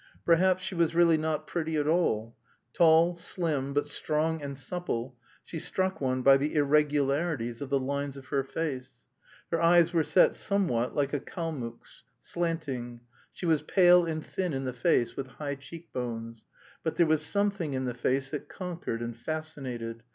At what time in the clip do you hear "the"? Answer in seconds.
6.37-6.55, 7.69-7.79, 14.65-14.73, 17.85-17.93